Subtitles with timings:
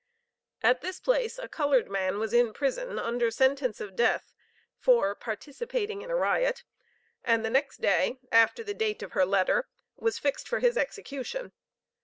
[0.63, 4.33] At this place a colored man was in prison under sentence of death
[4.79, 6.63] for "participating in a riot;"
[7.23, 11.51] and the next day (after the date of her letter) was fixed for his execution.